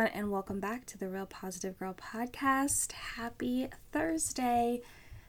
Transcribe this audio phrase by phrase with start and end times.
[0.00, 2.92] everyone, and welcome back to the Real Positive Girl podcast.
[2.92, 4.80] Happy Thursday!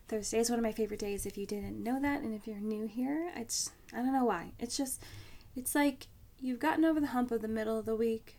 [0.08, 1.25] Thursday is one of my favorite days.
[1.25, 4.54] If you didn't know that, and if you're new here, it's I don't know why.
[4.60, 5.04] It's just
[5.57, 6.07] it's like
[6.39, 8.38] you've gotten over the hump of the middle of the week,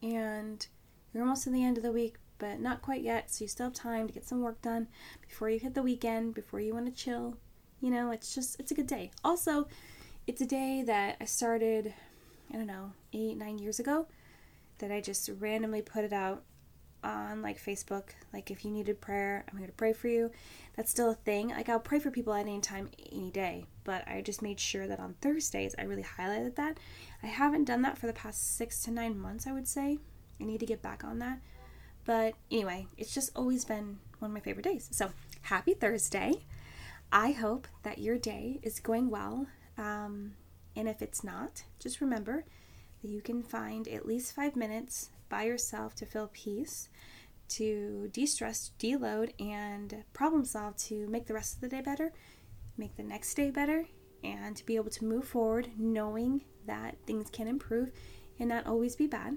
[0.00, 0.64] and
[1.12, 3.32] you're almost to the end of the week, but not quite yet.
[3.32, 4.86] So you still have time to get some work done
[5.22, 7.36] before you hit the weekend, before you want to chill.
[7.80, 9.10] You know, it's just it's a good day.
[9.24, 9.66] Also,
[10.28, 11.94] it's a day that I started.
[12.52, 14.06] I don't know, eight, nine years ago
[14.78, 16.42] that I just randomly put it out
[17.04, 18.10] on like Facebook.
[18.32, 20.30] Like if you needed prayer, I'm here to pray for you.
[20.76, 21.48] That's still a thing.
[21.48, 23.66] Like I'll pray for people at any time, any day.
[23.84, 26.78] But I just made sure that on Thursdays I really highlighted that.
[27.22, 29.98] I haven't done that for the past six to nine months, I would say.
[30.40, 31.40] I need to get back on that.
[32.04, 34.88] But anyway, it's just always been one of my favorite days.
[34.90, 35.10] So
[35.42, 36.44] happy Thursday.
[37.12, 39.46] I hope that your day is going well.
[39.78, 40.32] Um,
[40.76, 42.44] and if it's not, just remember
[43.04, 46.88] that you can find at least five minutes by yourself to feel peace,
[47.48, 52.14] to de stress, deload, and problem solve to make the rest of the day better,
[52.78, 53.84] make the next day better,
[54.24, 57.90] and to be able to move forward knowing that things can improve
[58.40, 59.36] and not always be bad.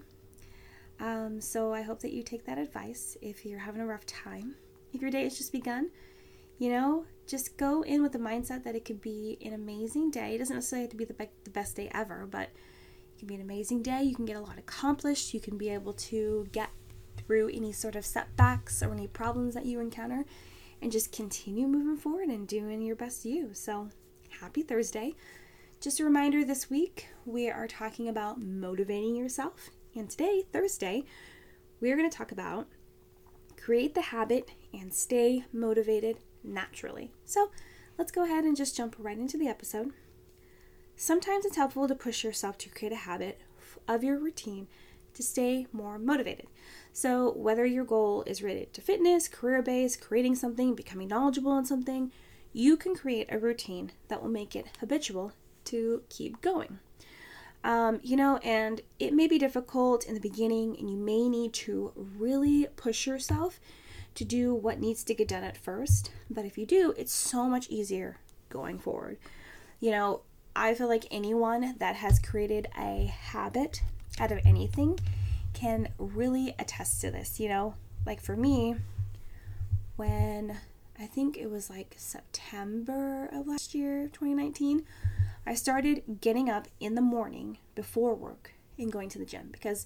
[1.01, 4.55] Um, so I hope that you take that advice if you're having a rough time.
[4.93, 5.91] If your day has just begun,
[6.57, 10.35] you know, just go in with the mindset that it could be an amazing day.
[10.35, 12.49] It doesn't necessarily have to be the, be- the best day ever, but
[13.17, 14.03] it can be an amazing day.
[14.03, 15.33] You can get a lot accomplished.
[15.33, 16.69] You can be able to get
[17.17, 20.23] through any sort of setbacks or any problems that you encounter
[20.83, 23.55] and just continue moving forward and doing your best you.
[23.55, 23.89] So,
[24.39, 25.15] happy Thursday.
[25.81, 29.71] Just a reminder this week, we are talking about motivating yourself.
[29.95, 31.03] And today, Thursday,
[31.81, 32.67] we are going to talk about
[33.59, 37.11] create the habit and stay motivated naturally.
[37.25, 37.49] So,
[37.97, 39.91] let's go ahead and just jump right into the episode.
[40.99, 43.39] Sometimes it's helpful to push yourself to create a habit
[43.87, 44.67] of your routine
[45.13, 46.47] to stay more motivated.
[46.91, 51.65] So, whether your goal is related to fitness, career based, creating something, becoming knowledgeable in
[51.65, 52.11] something,
[52.51, 55.33] you can create a routine that will make it habitual
[55.65, 56.79] to keep going.
[57.63, 61.53] Um, you know, and it may be difficult in the beginning, and you may need
[61.53, 63.59] to really push yourself
[64.15, 66.11] to do what needs to get done at first.
[66.27, 68.17] But if you do, it's so much easier
[68.49, 69.17] going forward.
[69.79, 70.21] You know,
[70.57, 73.83] I feel like anyone that has created a habit
[74.19, 74.99] out of anything
[75.53, 77.39] can really attest to this.
[77.39, 77.75] You know,
[78.07, 78.75] like for me,
[79.97, 80.57] when
[80.99, 84.83] I think it was like September of last year, 2019,
[85.45, 89.85] I started getting up in the morning before work and going to the gym because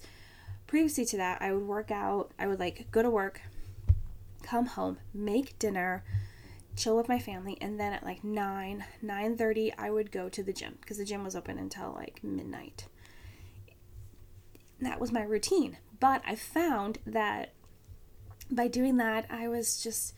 [0.66, 3.42] previously to that, I would work out, I would like go to work,
[4.42, 6.02] come home, make dinner,
[6.76, 10.52] chill with my family and then at like 9 9:30 I would go to the
[10.52, 12.86] gym because the gym was open until like midnight.
[14.80, 15.78] That was my routine.
[16.00, 17.52] But I found that
[18.50, 20.14] by doing that I was just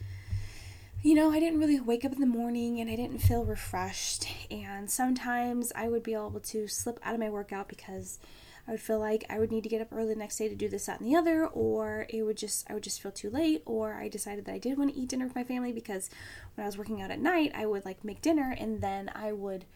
[1.04, 4.26] you know, I didn't really wake up in the morning and I didn't feel refreshed.
[4.50, 8.18] And sometimes I would be able to slip out of my workout because
[8.66, 10.54] I would feel like I would need to get up early the next day to
[10.54, 13.28] do this, that, and the other, or it would just I would just feel too
[13.28, 16.08] late, or I decided that I did want to eat dinner with my family because
[16.54, 19.32] when I was working out at night, I would like make dinner and then I
[19.32, 19.66] would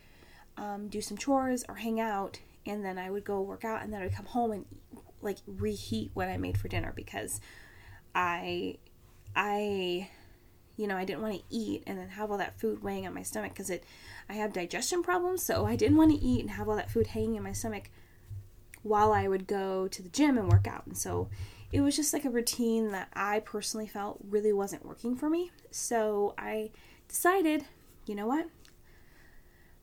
[0.56, 3.92] um, do some chores or hang out, and then I would go work out, and
[3.92, 4.64] then I would come home and
[5.20, 7.38] like reheat what I made for dinner because
[8.14, 8.78] I
[9.36, 10.08] I
[10.78, 13.12] you know, I didn't want to eat and then have all that food weighing on
[13.12, 13.84] my stomach because it
[14.28, 17.08] I have digestion problems, so I didn't want to eat and have all that food
[17.08, 17.90] hanging in my stomach
[18.82, 20.86] while I would go to the gym and work out.
[20.86, 21.28] And so
[21.72, 25.50] it was just like a routine that I personally felt really wasn't working for me.
[25.72, 26.70] So I
[27.08, 27.64] decided,
[28.06, 28.46] you know what?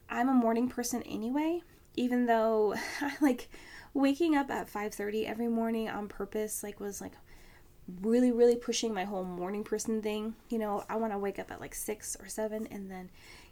[0.10, 1.62] I'm a morning person anyway,
[1.96, 3.50] even though I like
[3.94, 7.14] waking up at 5:30 every morning on purpose like was like
[8.02, 10.36] really really pushing my whole morning person thing.
[10.50, 13.10] You know, I want to wake up at like 6 or 7 and then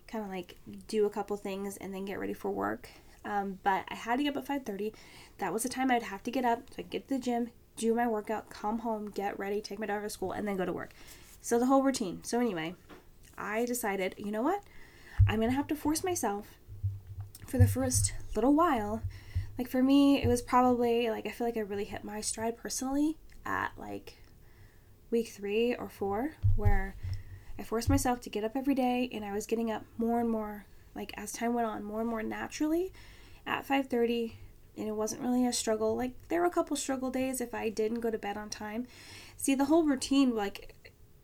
[0.08, 0.58] kind of like
[0.88, 2.90] do a couple things and then get ready for work.
[3.26, 4.94] Um, but I had to get up at 5:30.
[5.38, 7.52] That was the time I'd have to get up so I get to the gym,
[7.78, 10.66] do my workout, come home, get ready, take my daughter to school, and then go
[10.66, 10.94] to work.
[11.42, 12.24] So the whole routine.
[12.24, 12.76] So anyway,
[13.38, 14.64] I decided, you know what?
[15.28, 16.48] I'm gonna have to force myself
[17.48, 19.02] for the first little while.
[19.58, 22.58] Like for me, it was probably like I feel like I really hit my stride
[22.58, 24.16] personally at like
[25.14, 26.96] week three or four, where
[27.58, 30.30] I forced myself to get up every day, and I was getting up more and
[30.30, 30.66] more,
[30.96, 32.92] like as time went on, more and more naturally
[33.46, 34.34] at 5:30
[34.76, 35.96] and it wasn't really a struggle.
[35.96, 38.88] Like there were a couple struggle days if I didn't go to bed on time.
[39.38, 40.74] See, the whole routine like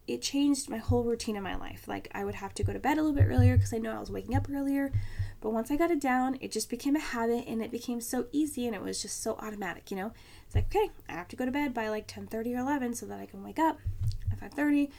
[0.08, 1.88] it changed my whole routine in my life.
[1.88, 3.96] Like I would have to go to bed a little bit earlier because I know
[3.96, 4.92] I was waking up earlier,
[5.42, 8.26] But once I got it down, it just became a habit and it became so
[8.32, 10.12] easy and it was just so automatic, you know?
[10.46, 13.06] It's like, okay, I have to go to bed by like 10:30 or 11 so
[13.06, 13.80] that I can wake up
[14.32, 14.92] at 5:30,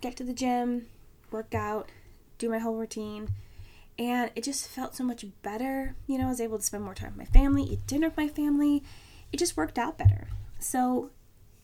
[0.00, 0.86] get to the gym,
[1.30, 1.88] work out,
[2.38, 3.28] do my whole routine.
[3.98, 5.94] And it just felt so much better.
[6.06, 8.16] You know, I was able to spend more time with my family, eat dinner with
[8.16, 8.82] my family.
[9.32, 10.28] It just worked out better.
[10.58, 11.10] So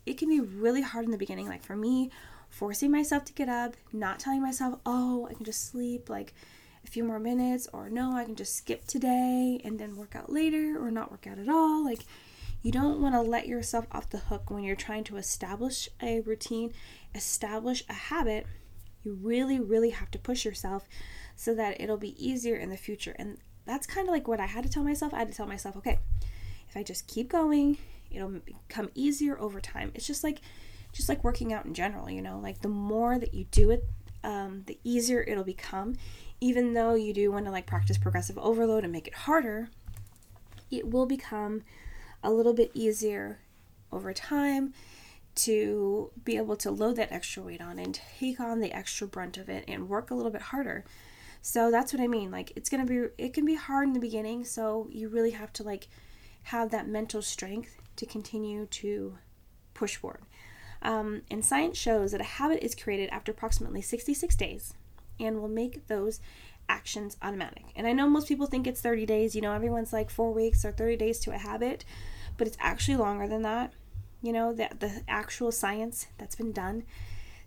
[0.07, 1.49] it can be really hard in the beginning.
[1.49, 2.11] Like for me,
[2.49, 6.35] forcing myself to get up, not telling myself, oh, I can just sleep like
[6.91, 10.77] few more minutes, or no, I can just skip today and then work out later,
[10.81, 11.85] or not work out at all.
[11.85, 12.01] Like,
[12.63, 16.21] you don't want to let yourself off the hook when you're trying to establish a
[16.21, 16.73] routine,
[17.15, 18.47] establish a habit.
[19.03, 20.87] You really, really have to push yourself
[21.37, 23.15] so that it'll be easier in the future.
[23.19, 25.15] And that's kind of like what I had to tell myself.
[25.15, 26.01] I had to tell myself, okay,
[26.69, 27.79] if I just keep going,
[28.11, 29.93] it'll become easier over time.
[29.95, 30.41] It's just like
[30.93, 33.89] just like working out in general, you know, like the more that you do it,
[34.25, 35.97] um, the easier it'll become.
[36.41, 39.69] Even though you do want to like practice progressive overload and make it harder,
[40.71, 41.63] it will become
[42.23, 43.41] a little bit easier
[43.93, 44.73] over time
[45.35, 49.37] to be able to load that extra weight on and take on the extra brunt
[49.37, 50.85] of it and work a little bit harder.
[51.43, 52.31] So that's what I mean.
[52.31, 55.31] Like it's going to be it can be hard in the beginning, so you really
[55.31, 55.89] have to like
[56.45, 59.19] have that mental strength to continue to
[59.75, 60.23] push forward.
[60.83, 64.75] Um, and science shows that a habit is created after approximately 66 days
[65.19, 66.21] and will make those
[66.69, 67.65] actions automatic.
[67.77, 70.65] And I know most people think it's 30 days, you know, everyone's like four weeks
[70.65, 71.85] or 30 days to a habit,
[72.37, 73.73] but it's actually longer than that.
[74.23, 76.85] You know, that the actual science that's been done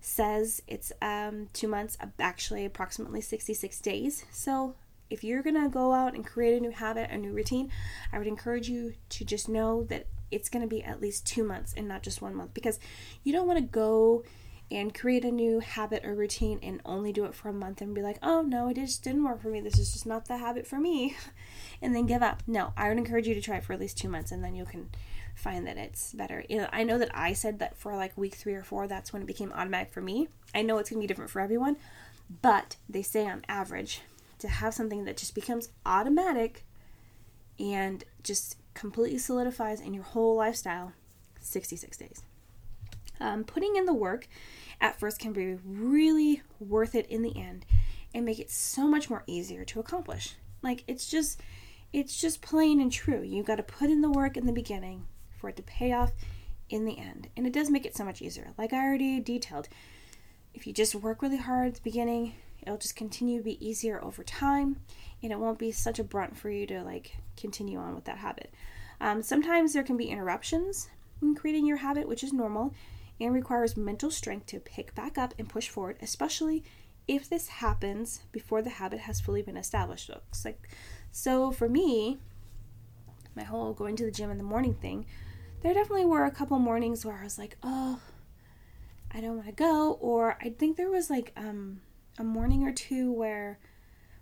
[0.01, 4.25] says it's um, two months, actually approximately 66 days.
[4.31, 4.75] So
[5.09, 7.71] if you're gonna go out and create a new habit, a new routine,
[8.11, 11.43] I would encourage you to just know that it's going to be at least two
[11.43, 12.79] months and not just one month because
[13.23, 14.23] you don't want to go
[14.71, 17.93] and create a new habit or routine and only do it for a month and
[17.93, 19.61] be like, oh no, it just didn't work for me.
[19.61, 21.15] This is just not the habit for me.
[21.81, 22.41] and then give up.
[22.47, 24.55] No, I would encourage you to try it for at least two months and then
[24.55, 24.89] you can
[25.35, 26.43] find that it's better.
[26.49, 29.13] You know, I know that I said that for like week three or four, that's
[29.13, 30.29] when it became automatic for me.
[30.55, 31.77] I know it's going to be different for everyone,
[32.41, 34.01] but they say on average
[34.39, 36.65] to have something that just becomes automatic
[37.59, 40.93] and just completely solidifies in your whole lifestyle
[41.39, 42.23] 66 days.
[43.19, 44.27] Um, putting in the work
[44.81, 47.65] at first can be really worth it in the end
[48.13, 50.35] and make it so much more easier to accomplish.
[50.61, 51.41] Like it's just
[51.91, 53.21] it's just plain and true.
[53.21, 55.05] You got to put in the work in the beginning
[55.37, 56.11] for it to pay off
[56.69, 57.27] in the end.
[57.37, 58.51] And it does make it so much easier.
[58.57, 59.69] Like I already detailed,
[60.53, 64.03] if you just work really hard at the beginning, it'll just continue to be easier
[64.03, 64.77] over time
[65.21, 68.17] and it won't be such a brunt for you to like continue on with that
[68.17, 68.53] habit.
[68.99, 70.89] Um, sometimes there can be interruptions
[71.21, 72.73] in creating your habit, which is normal
[73.19, 76.63] and requires mental strength to pick back up and push forward, especially
[77.07, 80.09] if this happens before the habit has fully been established.
[80.09, 80.69] Looks like
[81.11, 82.17] so for me,
[83.35, 85.05] my whole going to the gym in the morning thing,
[85.61, 87.99] there definitely were a couple mornings where I was like, oh,
[89.11, 91.81] I don't want to go, or I think there was like um,
[92.17, 93.59] a morning or two where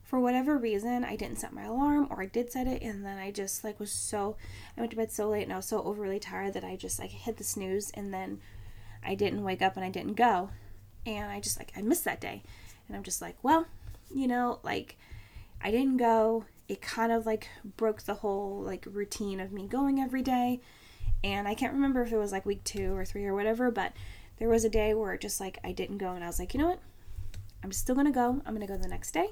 [0.04, 3.18] for whatever reason I didn't set my alarm or I did set it and then
[3.18, 4.36] I just like was so
[4.78, 7.00] I went to bed so late and I was so overly tired that I just
[7.00, 8.40] like hit the snooze and then
[9.04, 10.50] I didn't wake up and I didn't go.
[11.06, 12.44] And I just like I missed that day.
[12.88, 13.66] And I'm just like, well,
[14.14, 14.98] you know, like
[15.64, 16.46] I didn't go.
[16.68, 17.48] It kind of like
[17.78, 20.62] broke the whole like routine of me going every day.
[21.24, 23.94] And I can't remember if it was like week 2 or 3 or whatever, but
[24.38, 26.60] there was a day where just like I didn't go and I was like, you
[26.60, 26.80] know what?
[27.64, 28.42] I'm still to go.
[28.46, 29.32] I'm to go the next day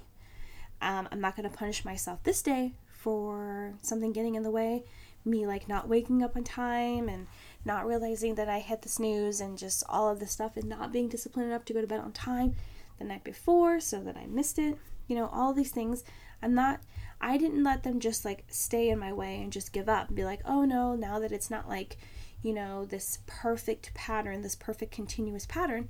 [0.82, 4.84] um, I'm not to punish myself this day for something getting in the way.
[5.26, 7.28] Me like not waking up on time and
[7.66, 10.94] not realizing that I hit the snooze and just all of the stuff and not
[10.94, 12.56] being disciplined enough to go to bed on time
[12.98, 14.78] the night before so that I missed it.
[15.08, 16.04] You know, all these things.
[16.42, 16.80] I'm not,
[17.20, 20.16] I didn't let them just like stay in my way and just give up and
[20.16, 21.98] be like, oh no, now that it's not like,
[22.42, 25.90] you know, this perfect pattern, this perfect continuous pattern.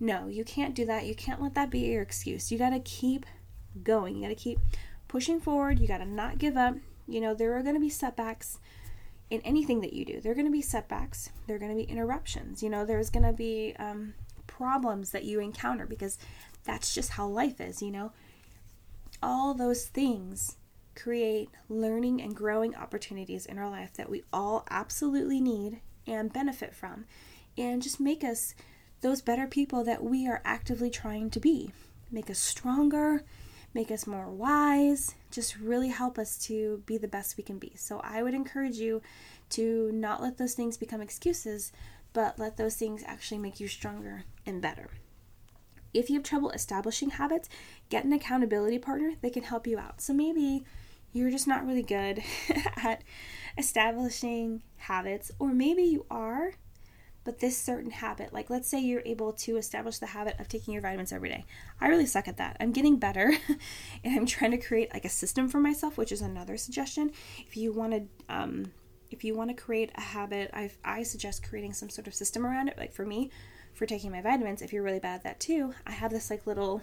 [0.00, 1.04] No, you can't do that.
[1.04, 2.50] You can't let that be your excuse.
[2.50, 3.26] You got to keep
[3.82, 4.16] going.
[4.16, 4.58] You got to keep
[5.06, 5.78] pushing forward.
[5.78, 6.74] You got to not give up.
[7.06, 8.58] You know, there are going to be setbacks
[9.28, 10.20] in anything that you do.
[10.20, 11.30] There are going to be setbacks.
[11.46, 12.62] There are going to be interruptions.
[12.62, 14.14] You know, there's going to be um,
[14.46, 16.18] problems that you encounter because
[16.64, 18.12] that's just how life is, you know.
[19.22, 20.56] All those things
[20.96, 26.74] create learning and growing opportunities in our life that we all absolutely need and benefit
[26.74, 27.04] from
[27.56, 28.54] and just make us
[29.00, 31.70] those better people that we are actively trying to be.
[32.10, 33.24] Make us stronger,
[33.72, 37.72] make us more wise, just really help us to be the best we can be.
[37.76, 39.00] So I would encourage you
[39.50, 41.72] to not let those things become excuses,
[42.12, 44.90] but let those things actually make you stronger and better.
[45.92, 47.48] if you have trouble establishing habits,
[47.88, 50.00] get an accountability partner that can help you out.
[50.00, 50.64] So maybe
[51.12, 52.22] you're just not really good
[52.76, 53.02] at
[53.58, 56.52] establishing habits, or maybe you are,
[57.24, 60.72] but this certain habit, like let's say you're able to establish the habit of taking
[60.72, 61.44] your vitamins every day.
[61.80, 62.56] I really suck at that.
[62.60, 63.32] I'm getting better
[64.04, 67.12] and I'm trying to create like a system for myself, which is another suggestion.
[67.46, 68.72] If you want to, um,
[69.10, 72.46] if you want to create a habit, I I suggest creating some sort of system
[72.46, 72.78] around it.
[72.78, 73.30] Like for me,
[73.74, 76.46] for taking my vitamins, if you're really bad at that too, I have this like
[76.46, 76.80] little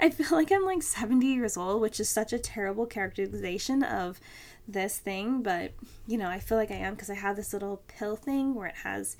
[0.00, 4.18] I feel like I'm like 70 years old, which is such a terrible characterization of
[4.66, 5.72] this thing, but
[6.06, 8.68] you know, I feel like I am because I have this little pill thing where
[8.68, 9.16] it has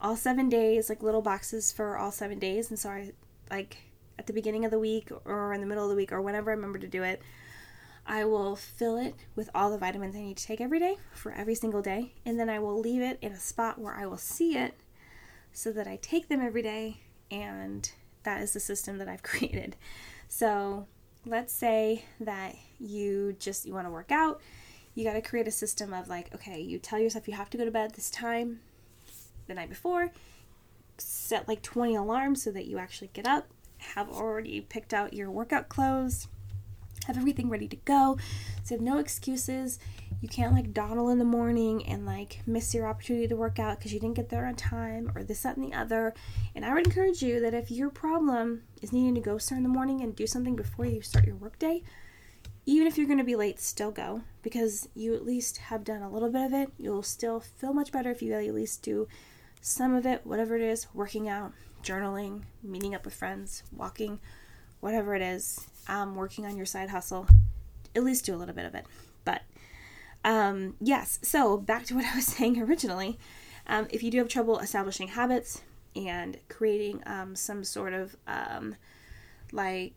[0.00, 2.70] all seven days, like little boxes for all seven days.
[2.70, 3.12] And so I
[3.50, 3.78] like
[4.18, 6.50] at the beginning of the week or in the middle of the week or whenever
[6.50, 7.22] I remember to do it,
[8.06, 11.32] I will fill it with all the vitamins I need to take every day for
[11.32, 12.12] every single day.
[12.26, 14.74] And then I will leave it in a spot where I will see it
[15.52, 17.00] so that I take them every day.
[17.30, 17.90] And
[18.24, 19.76] that is the system that I've created.
[20.28, 20.86] So
[21.26, 24.40] let's say that you just you want to work out
[24.94, 27.56] you got to create a system of like okay you tell yourself you have to
[27.56, 28.60] go to bed this time
[29.46, 30.10] the night before
[30.98, 33.48] set like 20 alarms so that you actually get up
[33.78, 36.28] have already picked out your workout clothes
[37.06, 38.18] have everything ready to go.
[38.62, 39.78] So you have no excuses.
[40.20, 43.78] You can't like dawdle in the morning and like miss your opportunity to work out
[43.78, 46.14] because you didn't get there on time or this that and the other.
[46.54, 49.62] And i would encourage you that if your problem is needing to go start in
[49.62, 51.82] the morning and do something before you start your workday
[52.66, 56.00] even if you're going to be late still go because you at least have done
[56.00, 56.70] a little bit of it.
[56.78, 59.06] You'll still feel much better if you at least do
[59.66, 61.52] some of it whatever it is working out
[61.82, 64.20] journaling meeting up with friends walking
[64.80, 67.26] whatever it is um, working on your side hustle
[67.96, 68.84] at least do a little bit of it
[69.24, 69.40] but
[70.24, 73.18] um, yes, so back to what I was saying originally.
[73.66, 75.62] Um, if you do have trouble establishing habits
[75.94, 78.74] and creating um, some sort of um,
[79.52, 79.94] like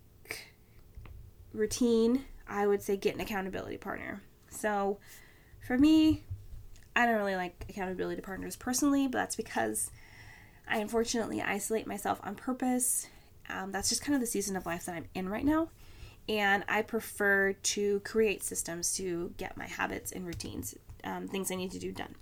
[1.53, 4.21] routine, I would say get an accountability partner.
[4.49, 4.99] So
[5.65, 6.23] for me,
[6.97, 9.91] I don't really like accountability partners personally, but that's because
[10.67, 13.07] I unfortunately isolate myself on purpose.
[13.49, 15.69] Um, that's just kind of the season of life that I'm in right now
[16.29, 21.55] and I prefer to create systems to get my habits and routines, um, things I
[21.55, 22.15] need to do done.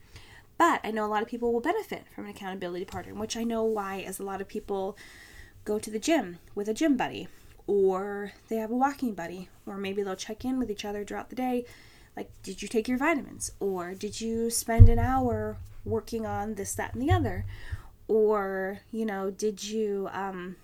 [0.57, 3.43] But I know a lot of people will benefit from an accountability partner, which I
[3.43, 4.95] know why, as a lot of people
[5.65, 7.27] go to the gym with a gym buddy,
[7.67, 11.29] or they have a walking buddy, or maybe they'll check in with each other throughout
[11.29, 11.65] the day.
[12.15, 13.51] Like, did you take your vitamins?
[13.59, 17.45] Or did you spend an hour working on this, that, and the other?
[18.07, 20.55] Or, you know, did you, um,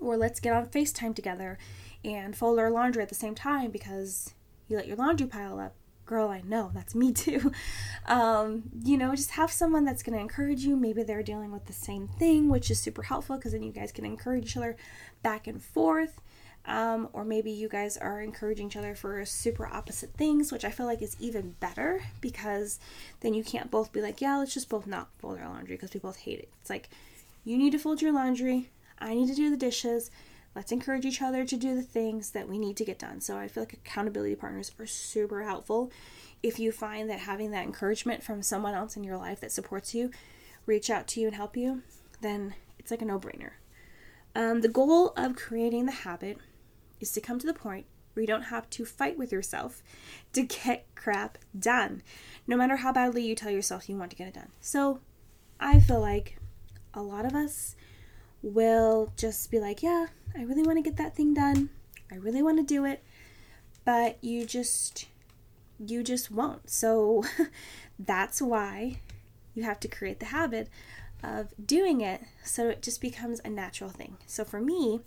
[0.00, 1.58] or let's get on FaceTime together
[2.04, 4.34] and fold our laundry at the same time because
[4.68, 5.74] you let your laundry pile up.
[6.04, 7.52] Girl, I know, that's me too.
[8.08, 10.76] Um, you know, just have someone that's going to encourage you.
[10.76, 13.90] Maybe they're dealing with the same thing, which is super helpful because then you guys
[13.90, 14.76] can encourage each other
[15.24, 16.20] back and forth.
[16.66, 20.70] Um, or maybe you guys are encouraging each other for super opposite things, which I
[20.70, 22.80] feel like is even better because
[23.20, 25.94] then you can't both be like, yeah, let's just both not fold our laundry because
[25.94, 26.48] we both hate it.
[26.60, 26.88] It's like,
[27.44, 30.10] you need to fold your laundry, I need to do the dishes,
[30.56, 33.20] let's encourage each other to do the things that we need to get done.
[33.20, 35.92] So I feel like accountability partners are super helpful.
[36.42, 39.94] If you find that having that encouragement from someone else in your life that supports
[39.94, 40.10] you,
[40.66, 41.82] reach out to you and help you,
[42.22, 43.52] then it's like a no brainer.
[44.34, 46.38] Um, the goal of creating the habit
[47.00, 49.82] is to come to the point where you don't have to fight with yourself
[50.32, 52.02] to get crap done,
[52.46, 54.50] no matter how badly you tell yourself you want to get it done.
[54.60, 55.00] So
[55.60, 56.38] I feel like
[56.94, 57.76] a lot of us
[58.42, 61.70] will just be like, yeah, I really want to get that thing done.
[62.10, 63.02] I really want to do it.
[63.84, 65.06] But you just
[65.78, 66.70] you just won't.
[66.70, 67.24] So
[67.98, 69.00] that's why
[69.54, 70.68] you have to create the habit
[71.22, 74.16] of doing it so it just becomes a natural thing.
[74.26, 75.00] So for me,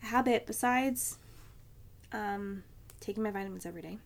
[0.00, 1.18] habit besides
[2.12, 2.62] um,
[3.00, 3.98] taking my vitamins every day,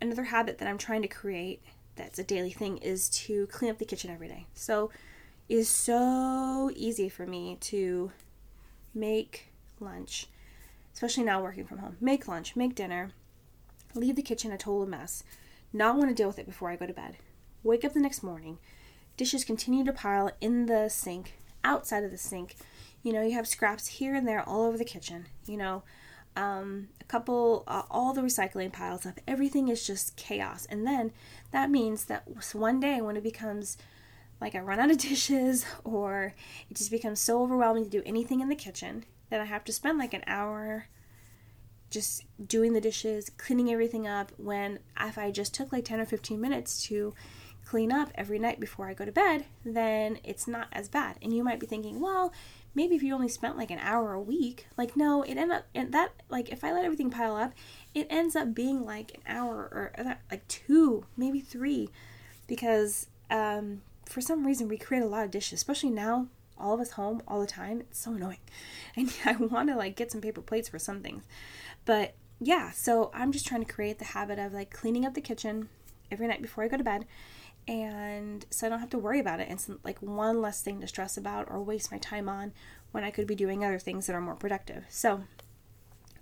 [0.00, 1.62] another habit that I'm trying to create
[1.96, 4.46] that's a daily thing is to clean up the kitchen every day.
[4.54, 4.90] So
[5.48, 8.12] it is so easy for me to
[8.94, 9.48] make
[9.80, 10.28] lunch,
[10.94, 11.96] especially now working from home.
[12.00, 13.12] Make lunch, make dinner,
[13.94, 15.24] leave the kitchen a total mess,
[15.72, 17.16] not want to deal with it before I go to bed.
[17.62, 18.58] Wake up the next morning,
[19.16, 22.56] dishes continue to pile in the sink, outside of the sink.
[23.06, 25.26] You know, you have scraps here and there all over the kitchen.
[25.46, 25.84] You know,
[26.34, 29.20] um, a couple, uh, all the recycling piles up.
[29.28, 30.66] Everything is just chaos.
[30.68, 31.12] And then
[31.52, 33.78] that means that one day when it becomes
[34.40, 36.34] like I run out of dishes or
[36.68, 39.72] it just becomes so overwhelming to do anything in the kitchen, that I have to
[39.72, 40.88] spend like an hour
[41.90, 46.06] just doing the dishes, cleaning everything up when if I just took like 10 or
[46.06, 47.14] 15 minutes to
[47.66, 51.18] clean up every night before I go to bed, then it's not as bad.
[51.22, 52.32] And you might be thinking, well,
[52.76, 55.64] maybe if you only spent like an hour a week, like no, it end up
[55.74, 57.54] and that like if I let everything pile up,
[57.94, 59.56] it ends up being like an hour
[59.96, 61.88] or like two, maybe three,
[62.46, 66.28] because um, for some reason we create a lot of dishes, especially now.
[66.58, 67.80] All of us home all the time.
[67.80, 68.38] It's so annoying,
[68.96, 71.24] and I want to like get some paper plates for some things,
[71.84, 72.70] but yeah.
[72.70, 75.68] So I'm just trying to create the habit of like cleaning up the kitchen
[76.10, 77.06] every night before I go to bed,
[77.68, 79.48] and so I don't have to worry about it.
[79.50, 82.52] It's like one less thing to stress about or waste my time on
[82.92, 84.84] when I could be doing other things that are more productive.
[84.88, 85.24] So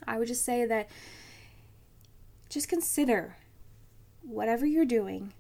[0.07, 0.89] I would just say that
[2.49, 3.37] just consider
[4.23, 5.35] whatever you're doing,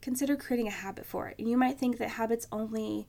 [0.00, 1.36] consider creating a habit for it.
[1.38, 3.08] And you might think that habits only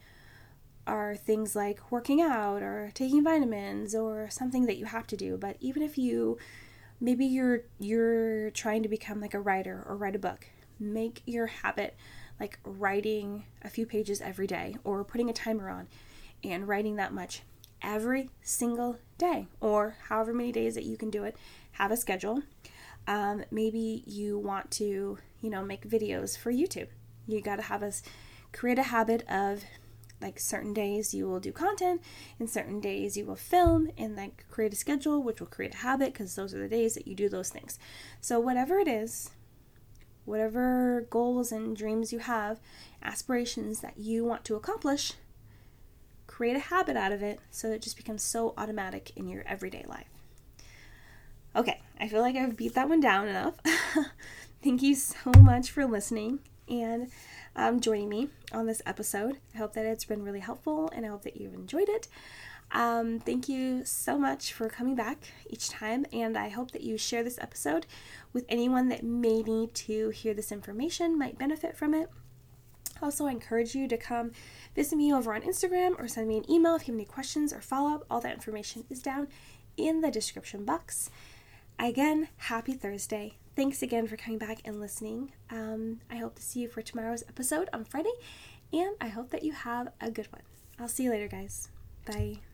[0.88, 5.38] are things like working out or taking vitamins or something that you have to do,
[5.38, 6.38] but even if you
[7.00, 10.47] maybe you're you're trying to become like a writer or write a book
[10.83, 11.95] make your habit
[12.39, 15.87] like writing a few pages every day or putting a timer on
[16.43, 17.43] and writing that much
[17.81, 21.35] every single day or however many days that you can do it.
[21.73, 22.43] Have a schedule.
[23.07, 26.87] Um, maybe you want to, you know, make videos for YouTube.
[27.27, 28.03] You got to have us
[28.53, 29.63] create a habit of
[30.21, 32.01] like certain days you will do content
[32.39, 35.77] and certain days you will film and like create a schedule which will create a
[35.77, 37.77] habit because those are the days that you do those things
[38.21, 39.31] so whatever it is
[40.25, 42.60] whatever goals and dreams you have,
[43.01, 45.13] aspirations that you want to accomplish,
[46.27, 49.44] create a habit out of it so that it just becomes so automatic in your
[49.48, 50.08] everyday life.
[51.56, 53.56] Okay, I feel like I've beat that one down enough.
[54.63, 57.12] Thank you so much for listening and
[57.55, 59.38] um, joining me on this episode.
[59.53, 62.07] I hope that it's been really helpful and I hope that you've enjoyed it.
[62.72, 66.98] Um, thank you so much for coming back each time, and I hope that you
[66.98, 67.86] share this episode
[68.31, 72.10] with anyone that may need to hear this information, might benefit from it.
[73.01, 74.31] Also, I encourage you to come
[74.75, 77.53] visit me over on Instagram or send me an email if you have any questions
[77.53, 78.05] or follow up.
[78.10, 79.27] All that information is down
[79.77, 81.12] in the description box.
[81.77, 83.38] Again, happy Thursday.
[83.55, 85.31] Thanks again for coming back and listening.
[85.51, 88.13] Um, I hope to see you for tomorrow's episode on Friday,
[88.72, 90.41] and I hope that you have a good one.
[90.79, 91.69] I'll see you later, guys.
[92.05, 92.39] Bye.